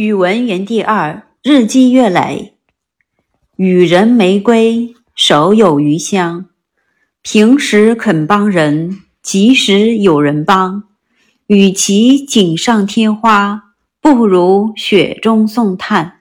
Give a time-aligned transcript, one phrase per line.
[0.00, 2.54] 语文园地二日积月累。
[3.56, 6.46] 予人玫瑰手有余香。
[7.20, 10.84] 平时肯帮人及时有人帮。
[11.48, 16.19] 与其锦上添花不如雪中送炭。